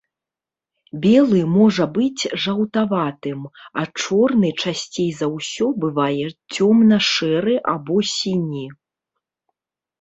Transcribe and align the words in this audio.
Белы 1.01 1.41
можа 1.57 1.85
быць 1.97 2.21
жаўтаватым, 2.45 3.43
а 3.83 3.85
чорны 4.01 4.49
часцей 4.65 5.07
за 5.21 5.27
ўсё 5.35 5.65
бывае 5.87 6.25
цёмна-шэры 6.53 7.55
або 7.77 7.97
сіні. 8.17 8.67